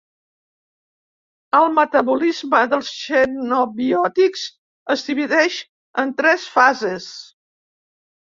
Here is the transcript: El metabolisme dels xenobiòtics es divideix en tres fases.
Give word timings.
El 1.57 1.65
metabolisme 1.73 2.61
dels 2.71 2.89
xenobiòtics 3.01 4.45
es 4.95 5.05
divideix 5.11 5.59
en 6.05 6.15
tres 6.23 6.47
fases. 6.55 7.07